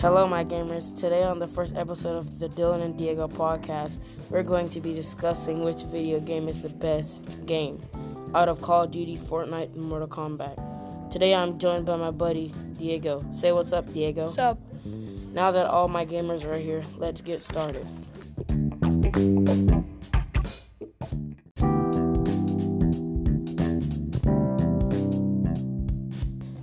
[0.00, 0.94] Hello, my gamers.
[0.94, 3.96] Today, on the first episode of the Dylan and Diego podcast,
[4.28, 7.82] we're going to be discussing which video game is the best game
[8.34, 11.10] out of Call of Duty, Fortnite, and Mortal Kombat.
[11.10, 13.24] Today, I'm joined by my buddy Diego.
[13.34, 14.24] Say what's up, Diego.
[14.24, 14.58] What's up?
[14.84, 17.86] Now that all my gamers are here, let's get started.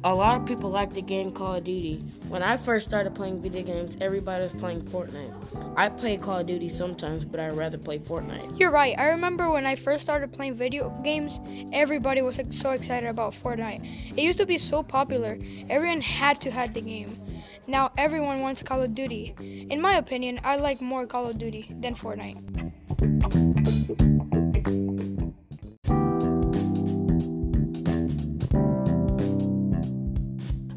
[0.05, 2.03] A lot of people like the game Call of Duty.
[2.27, 5.34] When I first started playing video games, everybody was playing Fortnite.
[5.77, 8.59] I play Call of Duty sometimes, but I'd rather play Fortnite.
[8.59, 8.99] You're right.
[8.99, 11.39] I remember when I first started playing video games,
[11.71, 14.17] everybody was so excited about Fortnite.
[14.17, 15.38] It used to be so popular.
[15.70, 17.17] Everyone had to have the game.
[17.65, 19.67] Now everyone wants Call of Duty.
[19.70, 22.73] In my opinion, I like more Call of Duty than Fortnite.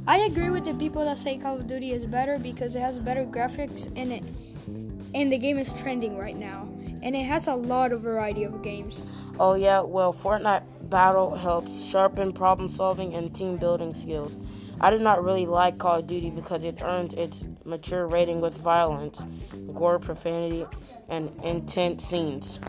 [0.08, 2.96] I agree with the people that say Call of Duty is better because it has
[2.96, 4.22] better graphics in it.
[5.14, 6.68] And the game is trending right now.
[7.02, 9.02] And it has a lot of variety of games.
[9.40, 14.36] Oh, yeah, well, Fortnite Battle helps sharpen problem solving and team building skills.
[14.80, 18.56] I do not really like Call of Duty because it earned its mature rating with
[18.58, 19.18] violence,
[19.74, 20.66] gore, profanity,
[21.08, 22.60] and intense scenes.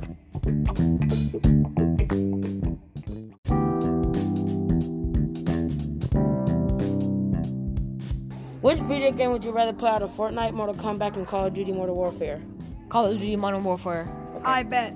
[8.62, 11.54] Which video game would you rather play out of Fortnite, Mortal Kombat, and Call of
[11.54, 12.42] Duty Modern Warfare?
[12.90, 14.12] Call of Duty Modern Warfare.
[14.44, 14.94] I bet.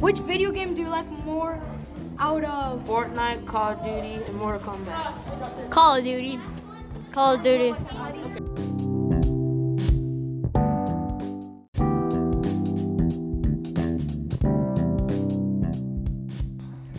[0.00, 1.62] Which video game do you like more
[2.18, 2.82] out of?
[2.82, 5.70] Fortnite, Call of Duty, and Mortal Kombat.
[5.70, 6.40] Call of Duty.
[7.12, 7.72] Call of Duty.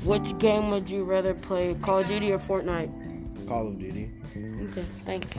[0.05, 3.47] Which game would you rather play, Call of Duty or Fortnite?
[3.47, 4.11] Call of Duty.
[4.35, 5.37] Okay, thanks.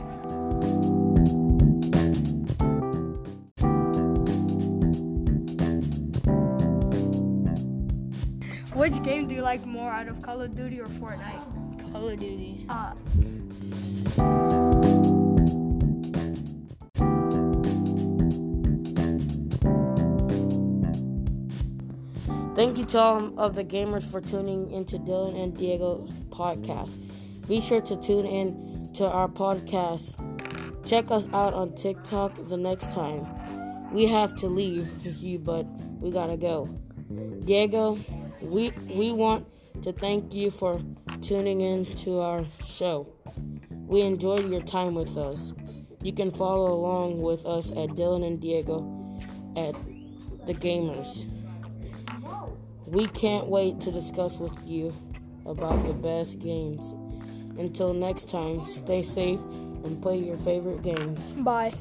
[8.75, 11.93] Which game do you like more out of Call of Duty or Fortnite?
[11.93, 12.67] Call of Duty.
[12.69, 12.95] Uh,
[22.55, 26.99] Thank you to all of the gamers for tuning into Dylan and Diego's podcast.
[27.49, 30.15] Be sure to tune in to our podcast.
[30.87, 33.27] Check us out on TikTok the next time.
[33.93, 35.67] We have to leave you, but
[36.01, 36.67] we gotta go.
[37.45, 37.99] Diego,
[38.41, 39.49] we we want
[39.83, 40.81] to thank you for
[41.23, 43.09] tuning in to our show.
[43.73, 45.53] We enjoyed your time with us.
[46.03, 48.79] You can follow along with us at Dylan and Diego
[49.57, 49.75] at
[50.47, 51.27] the Gamers.
[52.87, 54.95] We can't wait to discuss with you
[55.47, 56.95] about the best games.
[57.59, 59.41] Until next time, stay safe
[59.85, 61.33] and play your favorite games.
[61.33, 61.73] bye.